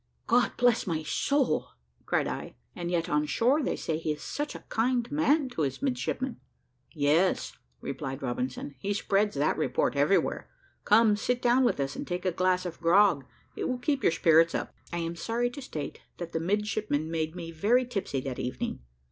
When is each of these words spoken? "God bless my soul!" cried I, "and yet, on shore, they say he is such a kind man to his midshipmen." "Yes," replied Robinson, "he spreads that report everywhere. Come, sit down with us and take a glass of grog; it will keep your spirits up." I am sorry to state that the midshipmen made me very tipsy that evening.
"God 0.25 0.53
bless 0.57 0.87
my 0.87 1.03
soul!" 1.03 1.67
cried 2.07 2.27
I, 2.27 2.55
"and 2.75 2.89
yet, 2.89 3.07
on 3.07 3.27
shore, 3.27 3.61
they 3.61 3.75
say 3.75 3.99
he 3.99 4.13
is 4.13 4.23
such 4.23 4.55
a 4.55 4.65
kind 4.67 5.07
man 5.11 5.47
to 5.49 5.61
his 5.61 5.83
midshipmen." 5.83 6.39
"Yes," 6.91 7.55
replied 7.81 8.23
Robinson, 8.23 8.73
"he 8.79 8.95
spreads 8.95 9.35
that 9.35 9.59
report 9.59 9.95
everywhere. 9.95 10.49
Come, 10.85 11.15
sit 11.15 11.39
down 11.39 11.63
with 11.65 11.79
us 11.79 11.95
and 11.95 12.07
take 12.07 12.25
a 12.25 12.31
glass 12.31 12.65
of 12.65 12.79
grog; 12.79 13.25
it 13.55 13.69
will 13.69 13.77
keep 13.77 14.01
your 14.01 14.11
spirits 14.11 14.55
up." 14.55 14.73
I 14.91 14.97
am 14.97 15.15
sorry 15.15 15.51
to 15.51 15.61
state 15.61 15.99
that 16.17 16.31
the 16.31 16.39
midshipmen 16.39 17.11
made 17.11 17.35
me 17.35 17.51
very 17.51 17.85
tipsy 17.85 18.21
that 18.21 18.39
evening. 18.39 18.79